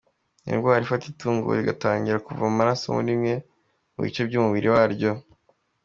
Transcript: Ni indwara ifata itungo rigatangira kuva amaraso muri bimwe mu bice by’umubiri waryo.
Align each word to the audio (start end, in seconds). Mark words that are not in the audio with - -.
Ni 0.43 0.51
indwara 0.55 0.81
ifata 0.85 1.05
itungo 1.13 1.47
rigatangira 1.57 2.23
kuva 2.25 2.43
amaraso 2.51 2.85
muri 2.95 3.09
bimwe 3.15 3.33
mu 3.93 3.99
bice 4.05 4.21
by’umubiri 4.27 4.67
waryo. 4.75 5.11